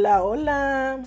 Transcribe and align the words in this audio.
Hola, 0.00 0.24
hola. 0.24 1.02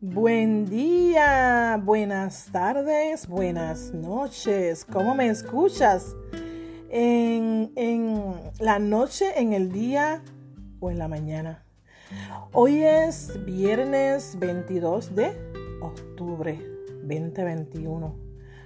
Buen 0.00 0.66
día, 0.66 1.80
buenas 1.80 2.48
tardes, 2.50 3.28
buenas 3.28 3.94
noches. 3.94 4.84
¿Cómo 4.84 5.14
me 5.14 5.28
escuchas? 5.28 6.16
En, 6.90 7.70
en, 7.76 8.34
la 8.58 8.80
noche, 8.80 9.26
en 9.36 9.52
el 9.52 9.70
día 9.70 10.24
o 10.80 10.90
en 10.90 10.98
la 10.98 11.06
mañana. 11.06 11.64
Hoy 12.52 12.82
es 12.82 13.44
viernes 13.44 14.36
22 14.40 15.14
de 15.14 15.38
octubre 15.80 16.58
2021. 17.04 18.16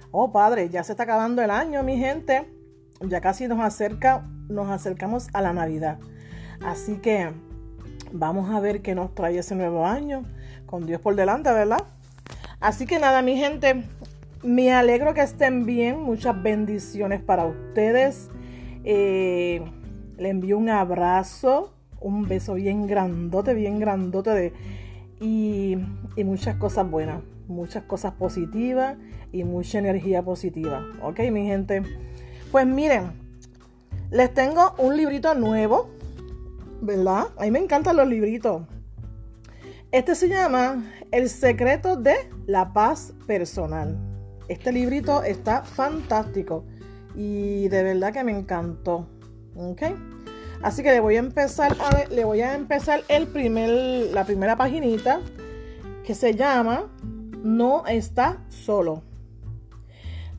Oh, 0.09 0.31
padre, 0.31 0.69
ya 0.69 0.83
se 0.83 0.93
está 0.93 1.03
acabando 1.03 1.43
el 1.43 1.51
año, 1.51 1.83
mi 1.83 1.99
gente. 1.99 2.51
Ya 3.01 3.21
casi 3.21 3.47
nos 3.47 3.59
acerca, 3.59 4.27
nos 4.49 4.71
acercamos 4.71 5.27
a 5.33 5.41
la 5.43 5.53
Navidad. 5.53 5.99
Así 6.61 6.97
que 6.97 7.31
vamos 8.11 8.49
a 8.53 8.59
ver 8.59 8.81
qué 8.81 8.95
nos 8.95 9.13
trae 9.13 9.37
ese 9.37 9.55
nuevo 9.55 9.85
año. 9.85 10.23
Con 10.65 10.85
Dios 10.85 11.01
por 11.01 11.15
delante, 11.15 11.51
¿verdad? 11.51 11.83
Así 12.59 12.85
que 12.85 12.99
nada, 12.99 13.21
mi 13.21 13.37
gente, 13.37 13.83
me 14.43 14.73
alegro 14.73 15.13
que 15.13 15.21
estén 15.21 15.65
bien. 15.65 16.01
Muchas 16.01 16.41
bendiciones 16.41 17.21
para 17.21 17.45
ustedes. 17.45 18.29
Eh, 18.83 19.61
le 20.17 20.29
envío 20.29 20.57
un 20.57 20.69
abrazo, 20.69 21.73
un 22.01 22.27
beso 22.27 22.55
bien 22.55 22.87
grandote, 22.87 23.53
bien 23.53 23.79
grandote 23.79 24.31
de, 24.31 24.53
y, 25.19 25.77
y 26.15 26.23
muchas 26.23 26.55
cosas 26.55 26.89
buenas, 26.89 27.21
muchas 27.47 27.83
cosas 27.83 28.13
positivas 28.13 28.97
y 29.31 29.43
mucha 29.43 29.79
energía 29.79 30.23
positiva. 30.23 30.85
¿Ok, 31.01 31.19
mi 31.31 31.45
gente? 31.45 31.83
Pues 32.51 32.65
miren, 32.65 33.11
les 34.09 34.33
tengo 34.33 34.73
un 34.77 34.95
librito 34.95 35.33
nuevo 35.33 35.89
¿verdad? 36.81 37.27
A 37.37 37.43
mí 37.43 37.51
me 37.51 37.59
encantan 37.59 37.95
los 37.95 38.07
libritos. 38.07 38.63
Este 39.91 40.15
se 40.15 40.27
llama 40.27 40.83
El 41.11 41.29
secreto 41.29 41.95
de 41.95 42.15
la 42.45 42.73
paz 42.73 43.13
personal. 43.25 43.97
Este 44.47 44.71
librito 44.71 45.23
está 45.23 45.63
fantástico 45.63 46.65
y 47.15 47.67
de 47.69 47.83
verdad 47.83 48.13
que 48.13 48.23
me 48.23 48.37
encantó. 48.37 49.07
¿Ok? 49.55 49.83
Así 50.61 50.83
que 50.83 50.91
le 50.91 50.99
voy 50.99 51.15
a 51.15 51.19
empezar 51.19 51.75
le 52.09 52.25
voy 52.25 52.41
a 52.41 52.55
empezar 52.55 53.03
el 53.09 53.27
primer, 53.27 53.69
la 54.11 54.25
primera 54.25 54.55
paginita 54.55 55.21
que 56.03 56.15
se 56.15 56.35
llama 56.35 56.89
No 57.43 57.85
está 57.85 58.43
solo. 58.49 59.03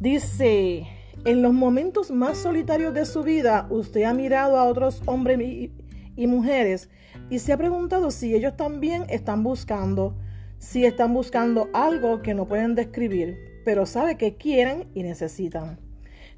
Dice, 0.00 0.86
en 1.24 1.42
los 1.42 1.52
momentos 1.52 2.10
más 2.10 2.38
solitarios 2.38 2.94
de 2.94 3.04
su 3.04 3.22
vida, 3.22 3.66
usted 3.70 4.04
ha 4.04 4.14
mirado 4.14 4.56
a 4.56 4.64
otros 4.64 5.02
hombres 5.06 5.70
y, 6.18 6.26
mujeres 6.26 6.90
y 7.30 7.38
se 7.38 7.52
ha 7.52 7.56
preguntado 7.56 8.10
si 8.10 8.34
ellos 8.34 8.56
también 8.56 9.04
están 9.08 9.42
buscando, 9.42 10.16
si 10.58 10.84
están 10.84 11.14
buscando 11.14 11.70
algo 11.72 12.20
que 12.20 12.34
no 12.34 12.46
pueden 12.46 12.74
describir, 12.74 13.62
pero 13.64 13.86
sabe 13.86 14.16
que 14.16 14.36
quieren 14.36 14.88
y 14.94 15.02
necesitan. 15.02 15.78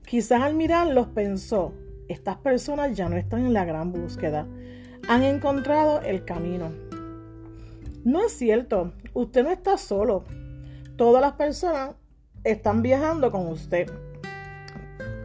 Quizás 0.07 0.43
al 0.43 0.55
mirarlos 0.55 1.09
pensó, 1.09 1.73
estas 2.09 2.37
personas 2.37 2.97
ya 2.97 3.09
no 3.09 3.17
están 3.17 3.47
en 3.47 3.55
la 3.55 3.65
gran 3.65 3.93
búsqueda, 3.93 4.47
han 5.09 5.23
encontrado 5.23 6.01
el 6.03 6.25
camino. 6.25 6.71
No 8.05 8.25
es 8.25 8.33
cierto, 8.33 8.93
usted 9.15 9.45
no 9.45 9.51
está 9.51 9.79
solo. 9.79 10.25
Todas 10.97 11.21
las 11.21 11.33
personas 11.33 11.95
están 12.45 12.83
viajando 12.83 13.31
con 13.31 13.47
usted, 13.47 13.91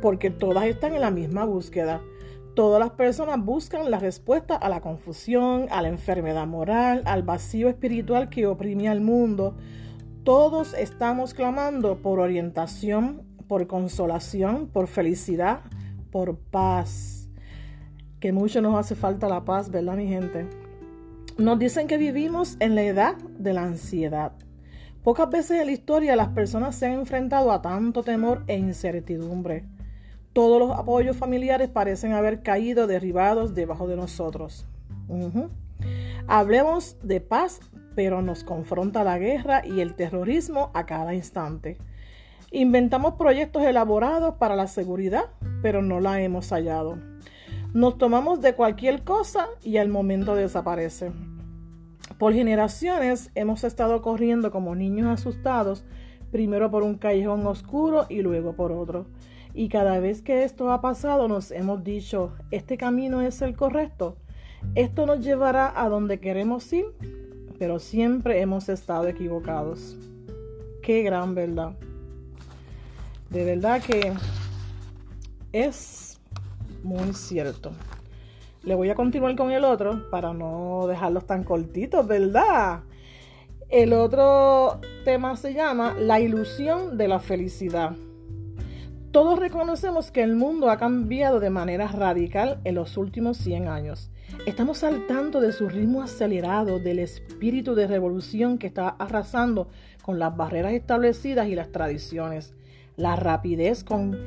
porque 0.02 0.30
todas 0.30 0.66
están 0.66 0.94
en 0.94 1.02
la 1.02 1.12
misma 1.12 1.46
búsqueda. 1.46 2.02
Todas 2.56 2.80
las 2.80 2.92
personas 2.92 3.44
buscan 3.44 3.92
la 3.92 4.00
respuesta 4.00 4.56
a 4.56 4.70
la 4.70 4.80
confusión, 4.80 5.68
a 5.72 5.82
la 5.82 5.90
enfermedad 5.90 6.48
moral, 6.48 7.02
al 7.04 7.22
vacío 7.22 7.68
espiritual 7.68 8.30
que 8.30 8.48
oprime 8.48 8.88
al 8.88 9.02
mundo. 9.02 9.58
Todos 10.24 10.74
estamos 10.74 11.34
clamando 11.34 11.98
por 11.98 12.22
orientación, 12.22 13.24
por 13.50 13.68
consolación, 13.68 14.70
por 14.70 14.88
felicidad, 14.88 15.60
por 16.12 16.38
paz. 16.38 17.28
Que 18.22 18.32
mucho 18.32 18.62
nos 18.62 18.76
hace 18.76 18.96
falta 18.96 19.28
la 19.28 19.44
paz, 19.44 19.70
¿verdad, 19.70 19.98
mi 19.98 20.08
gente? 20.08 20.48
Nos 21.38 21.60
dicen 21.60 21.88
que 21.88 21.98
vivimos 21.98 22.56
en 22.62 22.74
la 22.76 22.84
edad 22.84 23.18
de 23.18 23.52
la 23.52 23.64
ansiedad. 23.64 24.32
Pocas 25.04 25.30
veces 25.30 25.60
en 25.60 25.66
la 25.66 25.74
historia 25.74 26.16
las 26.16 26.30
personas 26.30 26.78
se 26.78 26.86
han 26.86 26.94
enfrentado 26.94 27.52
a 27.52 27.62
tanto 27.62 28.02
temor 28.02 28.46
e 28.48 28.58
incertidumbre. 28.58 29.75
Todos 30.36 30.60
los 30.60 30.78
apoyos 30.78 31.16
familiares 31.16 31.70
parecen 31.70 32.12
haber 32.12 32.44
caído 32.44 32.88
derribados 32.88 33.56
debajo 33.56 33.88
de 33.88 33.96
nosotros. 33.96 34.68
Hablemos 36.28 36.98
de 37.02 37.22
paz, 37.22 37.62
pero 37.96 38.22
nos 38.22 38.44
confronta 38.44 39.06
la 39.06 39.18
guerra 39.18 39.66
y 39.66 39.80
el 39.80 39.96
terrorismo 39.96 40.72
a 40.74 40.86
cada 40.86 41.14
instante. 41.14 41.78
Inventamos 42.52 43.14
proyectos 43.14 43.64
elaborados 43.64 44.36
para 44.36 44.58
la 44.58 44.68
seguridad, 44.68 45.24
pero 45.62 45.82
no 45.82 46.02
la 46.02 46.20
hemos 46.20 46.50
hallado. 46.50 46.98
Nos 47.74 47.98
tomamos 47.98 48.42
de 48.42 48.56
cualquier 48.56 49.06
cosa 49.06 49.48
y 49.64 49.78
al 49.78 49.88
momento 49.88 50.36
desaparece. 50.36 51.14
Por 52.18 52.34
generaciones 52.34 53.32
hemos 53.36 53.64
estado 53.64 54.02
corriendo 54.02 54.52
como 54.52 54.76
niños 54.76 55.08
asustados, 55.08 55.86
primero 56.30 56.70
por 56.72 56.84
un 56.84 56.96
callejón 56.96 57.48
oscuro 57.48 58.06
y 58.10 58.22
luego 58.22 58.52
por 58.52 58.74
otro. 58.74 59.06
Y 59.58 59.70
cada 59.70 60.02
vez 60.02 60.22
que 60.22 60.44
esto 60.44 60.70
ha 60.70 60.82
pasado 60.82 61.30
nos 61.30 61.50
hemos 61.52 61.82
dicho, 61.82 62.34
este 62.52 62.76
camino 62.76 63.22
es 63.22 63.42
el 63.42 63.56
correcto, 63.56 64.18
esto 64.76 65.06
nos 65.06 65.22
llevará 65.22 65.82
a 65.82 65.88
donde 65.88 66.20
queremos 66.20 66.72
ir, 66.74 66.86
pero 67.58 67.80
siempre 67.80 68.42
hemos 68.42 68.68
estado 68.68 69.08
equivocados. 69.08 69.96
Qué 70.84 71.04
gran 71.04 71.36
verdad. 71.36 71.74
De 73.30 73.46
verdad 73.46 73.82
que 73.82 74.12
es 75.54 76.20
muy 76.84 77.14
cierto. 77.14 77.72
Le 78.64 78.76
voy 78.76 78.90
a 78.90 78.96
continuar 78.96 79.38
con 79.38 79.52
el 79.52 79.64
otro 79.64 80.10
para 80.10 80.34
no 80.34 80.86
dejarlos 80.86 81.26
tan 81.26 81.46
cortitos, 81.46 82.06
¿verdad? 82.06 82.82
El 83.70 83.94
otro 83.94 84.82
tema 85.06 85.38
se 85.38 85.54
llama 85.54 85.96
La 85.98 86.20
ilusión 86.20 86.98
de 86.98 87.08
la 87.08 87.20
felicidad. 87.20 87.96
Todos 89.16 89.40
reconocemos 89.40 90.12
que 90.12 90.24
el 90.24 90.36
mundo 90.36 90.70
ha 90.70 90.76
cambiado 90.76 91.40
de 91.40 91.50
manera 91.50 91.88
radical 91.88 92.60
en 92.66 92.76
los 92.76 92.98
últimos 92.98 93.38
100 93.38 93.70
años. 93.70 94.10
Estamos 94.46 94.84
al 94.84 95.08
tanto 95.08 95.40
de 95.40 95.54
su 95.54 95.70
ritmo 95.70 96.02
acelerado, 96.02 96.80
del 96.80 97.00
espíritu 97.00 97.76
de 97.76 97.88
revolución 97.88 98.58
que 98.58 98.68
está 98.68 98.90
arrasando 98.90 99.70
con 100.02 100.20
las 100.20 100.36
barreras 100.36 100.74
establecidas 100.74 101.48
y 101.48 101.56
las 101.56 101.72
tradiciones. 101.72 102.56
La 102.98 103.16
rapidez 103.16 103.86
con, 103.86 104.20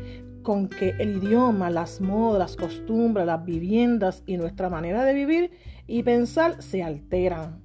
con 0.43 0.71
que 0.71 0.94
el 0.98 1.19
idioma, 1.19 1.69
las 1.69 2.00
modas, 2.00 2.38
las 2.38 2.56
costumbres, 2.56 3.27
las 3.27 3.44
viviendas 3.44 4.22
y 4.25 4.38
nuestra 4.38 4.71
manera 4.71 5.04
de 5.04 5.12
vivir 5.12 5.50
y 5.87 6.03
pensar 6.03 6.62
se 6.62 6.82
alteran. 6.82 7.60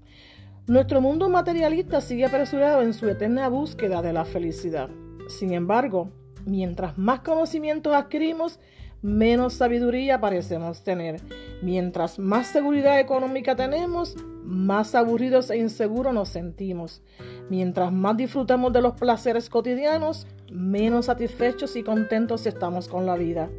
Nuestro 0.67 0.99
mundo 0.99 1.29
materialista 1.29 2.01
sigue 2.01 2.25
apresurado 2.25 2.81
en 2.81 2.93
su 2.93 3.07
eterna 3.07 3.47
búsqueda 3.47 4.01
de 4.01 4.11
la 4.11 4.25
felicidad. 4.25 4.89
Sin 5.29 5.53
embargo, 5.53 6.11
Mientras 6.45 6.97
más 6.97 7.21
conocimientos 7.21 7.93
adquirimos, 7.93 8.59
menos 9.01 9.53
sabiduría 9.53 10.19
parecemos 10.19 10.83
tener. 10.83 11.21
Mientras 11.61 12.19
más 12.19 12.47
seguridad 12.47 12.99
económica 12.99 13.55
tenemos, 13.55 14.15
más 14.43 14.95
aburridos 14.95 15.49
e 15.49 15.57
inseguros 15.57 16.13
nos 16.13 16.29
sentimos. 16.29 17.01
Mientras 17.49 17.91
más 17.91 18.17
disfrutamos 18.17 18.73
de 18.73 18.81
los 18.81 18.93
placeres 18.93 19.49
cotidianos, 19.49 20.27
menos 20.51 21.05
satisfechos 21.05 21.75
y 21.75 21.83
contentos 21.83 22.45
estamos 22.45 22.87
con 22.87 23.05
la 23.05 23.15
vida. 23.15 23.49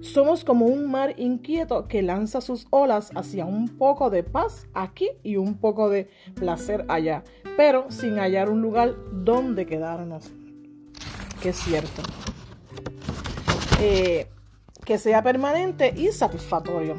Somos 0.00 0.44
como 0.44 0.66
un 0.66 0.90
mar 0.90 1.14
inquieto 1.16 1.86
que 1.86 2.02
lanza 2.02 2.40
sus 2.40 2.66
olas 2.70 3.10
hacia 3.14 3.46
un 3.46 3.68
poco 3.68 4.10
de 4.10 4.24
paz 4.24 4.66
aquí 4.74 5.10
y 5.22 5.36
un 5.36 5.58
poco 5.58 5.90
de 5.90 6.08
placer 6.34 6.84
allá, 6.88 7.22
pero 7.56 7.86
sin 7.88 8.18
hallar 8.18 8.50
un 8.50 8.62
lugar 8.62 8.96
donde 9.12 9.64
quedarnos. 9.64 10.32
Que 11.42 11.48
es 11.48 11.56
cierto. 11.56 12.02
Eh, 13.80 14.28
que 14.84 14.98
sea 14.98 15.22
permanente 15.24 15.92
y 15.96 16.12
satisfactorio. 16.12 16.94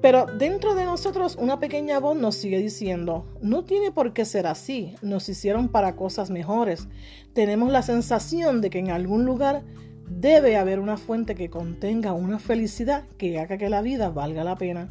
Pero 0.00 0.26
dentro 0.26 0.74
de 0.74 0.84
nosotros 0.84 1.36
una 1.38 1.60
pequeña 1.60 2.00
voz 2.00 2.16
nos 2.16 2.34
sigue 2.34 2.58
diciendo, 2.58 3.26
no 3.40 3.64
tiene 3.64 3.92
por 3.92 4.12
qué 4.14 4.24
ser 4.24 4.46
así, 4.46 4.96
nos 5.02 5.28
hicieron 5.28 5.68
para 5.68 5.94
cosas 5.94 6.30
mejores. 6.30 6.88
Tenemos 7.34 7.70
la 7.70 7.82
sensación 7.82 8.60
de 8.62 8.70
que 8.70 8.80
en 8.80 8.90
algún 8.90 9.24
lugar 9.24 9.62
debe 10.08 10.56
haber 10.56 10.80
una 10.80 10.96
fuente 10.96 11.34
que 11.34 11.50
contenga 11.50 12.14
una 12.14 12.38
felicidad 12.38 13.04
que 13.18 13.38
haga 13.38 13.58
que 13.58 13.68
la 13.68 13.82
vida 13.82 14.08
valga 14.08 14.44
la 14.44 14.56
pena. 14.56 14.90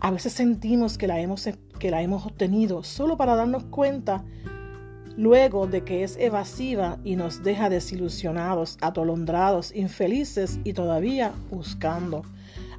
A 0.00 0.10
veces 0.10 0.32
sentimos 0.32 0.96
que 0.96 1.06
la 1.06 1.20
hemos, 1.20 1.48
que 1.78 1.90
la 1.90 2.02
hemos 2.02 2.26
obtenido 2.26 2.82
solo 2.82 3.16
para 3.16 3.36
darnos 3.36 3.64
cuenta 3.64 4.24
luego 5.20 5.66
de 5.66 5.84
que 5.84 6.02
es 6.02 6.16
evasiva 6.16 6.96
y 7.04 7.14
nos 7.14 7.42
deja 7.42 7.68
desilusionados, 7.68 8.78
atolondrados, 8.80 9.70
infelices 9.74 10.58
y 10.64 10.72
todavía 10.72 11.34
buscando. 11.50 12.22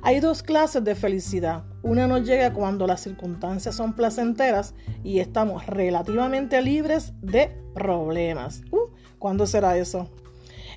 Hay 0.01 0.21
dos 0.21 0.41
clases 0.41 0.83
de 0.83 0.95
felicidad. 0.95 1.63
Una 1.83 2.07
nos 2.07 2.25
llega 2.25 2.51
cuando 2.51 2.87
las 2.87 3.01
circunstancias 3.01 3.75
son 3.75 3.93
placenteras 3.93 4.73
y 5.03 5.19
estamos 5.19 5.67
relativamente 5.67 6.63
libres 6.63 7.13
de 7.21 7.55
problemas. 7.75 8.63
Uh, 8.71 8.89
¿Cuándo 9.19 9.45
será 9.45 9.77
eso? 9.77 10.09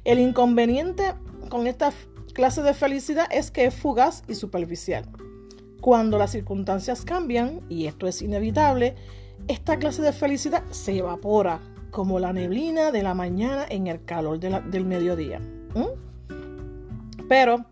El 0.04 0.18
inconveniente 0.18 1.14
con 1.48 1.66
esta 1.66 1.94
clase 2.34 2.62
de 2.62 2.74
felicidad 2.74 3.26
es 3.30 3.50
que 3.50 3.64
es 3.64 3.74
fugaz 3.74 4.22
y 4.28 4.34
superficial. 4.34 5.06
Cuando 5.80 6.18
las 6.18 6.32
circunstancias 6.32 7.06
cambian, 7.06 7.62
y 7.70 7.86
esto 7.86 8.06
es 8.06 8.20
inevitable, 8.20 8.96
esta 9.48 9.78
clase 9.78 10.02
de 10.02 10.12
felicidad 10.12 10.62
se 10.70 10.98
evapora 10.98 11.60
como 11.90 12.18
la 12.18 12.32
neblina 12.32 12.90
de 12.90 13.02
la 13.02 13.14
mañana 13.14 13.66
en 13.68 13.86
el 13.86 14.04
calor 14.04 14.40
del 14.40 14.84
mediodía. 14.84 15.40
Pero 17.28 17.66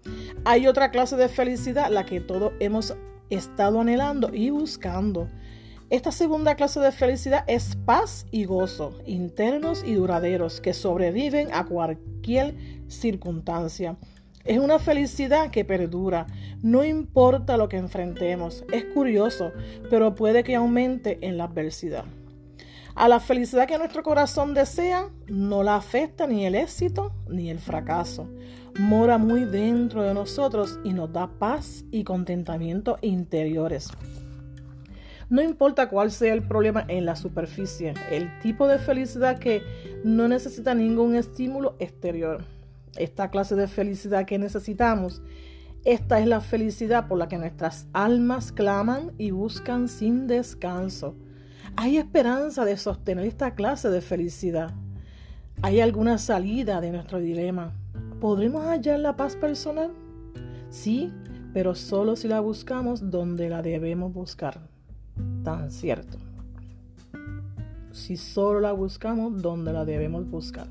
hay 0.45 0.67
otra 0.67 0.91
clase 0.91 1.17
de 1.17 1.29
felicidad, 1.29 1.91
la 1.91 2.07
que 2.07 2.21
todos 2.21 2.53
hemos 2.61 2.95
estado 3.31 3.81
anhelando 3.81 4.31
y 4.33 4.51
buscando. 4.51 5.29
Esta 5.91 6.11
segunda 6.11 6.55
clase 6.55 6.81
de 6.81 6.93
felicidad 6.93 7.45
es 7.47 7.77
paz 7.85 8.27
y 8.31 8.45
gozo, 8.45 8.99
internos 9.05 9.85
y 9.85 9.95
duraderos, 9.95 10.61
que 10.61 10.73
sobreviven 10.73 11.53
a 11.53 11.67
cualquier 11.67 12.55
circunstancia. 12.89 13.97
Es 14.44 14.59
una 14.59 14.79
felicidad 14.79 15.50
que 15.50 15.65
perdura, 15.65 16.27
no 16.62 16.85
importa 16.85 17.56
lo 17.56 17.69
que 17.69 17.77
enfrentemos. 17.77 18.65
Es 18.73 18.85
curioso, 18.87 19.53
pero 19.89 20.15
puede 20.15 20.43
que 20.43 20.56
aumente 20.56 21.19
en 21.23 21.39
la 21.39 21.44
adversidad. 21.44 22.05
A 22.94 23.09
la 23.09 23.21
felicidad 23.21 23.67
que 23.67 23.79
nuestro 23.79 24.03
corazón 24.03 24.53
desea 24.53 25.09
no 25.27 25.62
la 25.62 25.77
afecta 25.77 26.27
ni 26.27 26.44
el 26.44 26.55
éxito 26.55 27.12
ni 27.29 27.50
el 27.50 27.59
fracaso. 27.59 28.29
Mora 28.79 29.17
muy 29.17 29.44
dentro 29.44 30.03
de 30.03 30.12
nosotros 30.12 30.79
y 30.85 30.93
nos 30.93 31.12
da 31.12 31.29
paz 31.39 31.85
y 31.91 32.05
contentamiento 32.05 32.99
interiores. 33.00 33.91
No 35.31 35.41
importa 35.41 35.89
cuál 35.89 36.11
sea 36.11 36.35
el 36.35 36.43
problema 36.43 36.85
en 36.89 37.06
la 37.06 37.17
superficie, 37.17 37.94
el 38.11 38.39
tipo 38.41 38.69
de 38.69 38.79
felicidad 38.79 39.39
que 39.39 39.62
no 40.05 40.29
necesita 40.29 40.75
ningún 40.75 41.15
estímulo 41.15 41.77
exterior. 41.79 42.44
Esta 42.97 43.31
clase 43.31 43.55
de 43.56 43.69
felicidad 43.69 44.27
que 44.27 44.39
necesitamos, 44.39 45.23
esta 45.85 46.21
es 46.21 46.29
la 46.29 46.41
felicidad 46.41 47.09
por 47.09 47.19
la 47.19 47.29
que 47.29 47.39
nuestras 47.39 47.89
almas 47.93 48.53
claman 48.53 49.12
y 49.19 49.33
buscan 49.33 49.89
sin 49.89 50.29
descanso. 50.29 51.17
Hay 51.75 51.97
esperanza 51.97 52.65
de 52.65 52.77
sostener 52.77 53.25
esta 53.25 53.55
clase 53.56 53.89
de 53.89 54.00
felicidad. 54.00 54.73
¿Hay 55.61 55.81
alguna 55.81 56.19
salida 56.19 56.81
de 56.81 56.93
nuestro 56.93 57.19
dilema? 57.19 57.73
¿Podremos 58.21 58.65
hallar 58.67 59.00
la 59.00 59.17
paz 59.17 59.35
personal? 59.35 59.91
Sí, 60.71 61.12
pero 61.53 61.75
solo 61.75 62.15
si 62.15 62.29
la 62.29 62.41
buscamos 62.41 63.11
donde 63.11 63.49
la 63.49 63.62
debemos 63.62 64.12
buscar. 64.12 64.61
Tan 65.43 65.71
cierto. 65.71 66.19
Si 67.91 68.17
solo 68.17 68.61
la 68.61 68.73
buscamos 68.73 69.43
donde 69.43 69.73
la 69.73 69.85
debemos 69.85 70.31
buscar. 70.31 70.69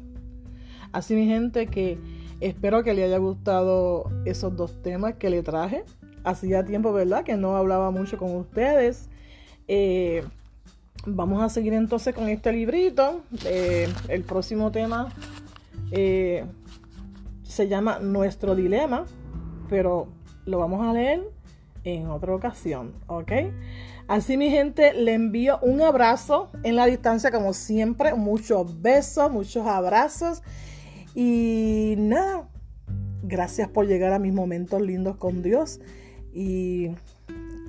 Así 0.92 1.16
mi 1.16 1.28
gente 1.28 1.68
que 1.68 1.98
espero 2.40 2.84
que 2.84 2.94
le 2.94 3.04
haya 3.04 3.18
gustado 3.18 4.10
esos 4.26 4.56
dos 4.56 4.82
temas 4.82 5.16
que 5.16 5.30
le 5.30 5.44
traje. 5.44 5.84
Hacía 6.24 6.66
tiempo, 6.66 6.94
¿verdad? 6.94 7.24
Que 7.24 7.38
no 7.38 7.56
hablaba 7.58 7.92
mucho 7.92 8.18
con 8.18 8.36
ustedes. 8.36 9.10
Eh, 9.68 10.24
Vamos 11.06 11.42
a 11.42 11.50
seguir 11.50 11.74
entonces 11.74 12.14
con 12.14 12.30
este 12.30 12.52
librito. 12.52 13.22
Eh, 13.46 13.92
el 14.08 14.24
próximo 14.24 14.72
tema 14.72 15.12
eh, 15.92 16.46
se 17.42 17.68
llama 17.68 17.98
Nuestro 17.98 18.56
Dilema, 18.56 19.06
pero 19.68 20.10
lo 20.46 20.60
vamos 20.60 20.86
a 20.88 20.94
leer 20.94 21.24
en 21.86 22.08
otra 22.08 22.36
ocasión, 22.36 22.94
¿ok? 23.08 23.32
Así 24.08 24.38
mi 24.38 24.52
gente, 24.52 24.94
le 24.94 25.14
envío 25.14 25.58
un 25.64 25.82
abrazo 25.82 26.52
en 26.62 26.76
la 26.76 26.86
distancia 26.86 27.32
como 27.32 27.54
siempre, 27.54 28.14
muchos 28.14 28.80
besos, 28.84 29.32
muchos 29.32 29.66
abrazos 29.66 30.44
y 31.16 31.96
nada, 31.98 32.50
gracias 33.24 33.68
por 33.70 33.88
llegar 33.88 34.14
a 34.14 34.20
mis 34.20 34.34
momentos 34.34 34.82
lindos 34.82 35.18
con 35.18 35.42
Dios 35.42 35.80
y 36.34 36.88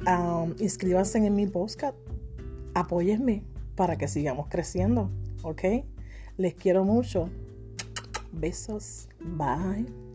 um, 0.07 0.55
inscríbanse 0.59 1.19
en 1.19 1.35
mi 1.35 1.47
podcast 1.47 1.97
apóyenme 2.75 3.45
para 3.75 3.97
que 3.97 4.09
sigamos 4.09 4.49
creciendo, 4.49 5.11
¿ok? 5.43 5.63
Les 6.37 6.55
quiero 6.55 6.85
mucho. 6.85 7.29
Besos. 8.33 9.09
Bye. 9.21 10.12